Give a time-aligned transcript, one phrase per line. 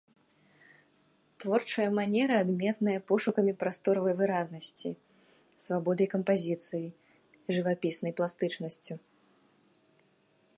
[1.41, 4.89] Творчая манера адметная пошукамі прасторавай выразнасці,
[5.67, 6.85] свабодай кампазіцый,
[7.59, 8.95] жывапіснай пластычнасцю.